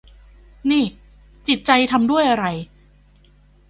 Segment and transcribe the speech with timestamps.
[0.71, 0.83] นี่
[1.47, 2.45] จิตใจทำด้วยอะไร